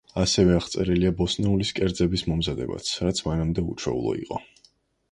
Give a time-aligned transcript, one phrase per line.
[0.19, 4.43] ასევე აღწერილია ბოსტნეულის კერძების მომზადებაც, რაც მანამდე უჩვეულო იყო.